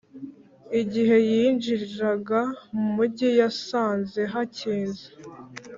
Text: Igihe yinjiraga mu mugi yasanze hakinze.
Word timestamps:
Igihe 0.81 1.17
yinjiraga 1.29 2.41
mu 2.73 2.83
mugi 2.95 3.29
yasanze 3.39 4.21
hakinze. 4.33 5.05